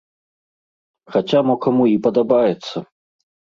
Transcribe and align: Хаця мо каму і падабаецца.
Хаця 1.17 1.39
мо 1.51 1.55
каму 1.67 1.85
і 1.93 1.95
падабаецца. 2.09 2.77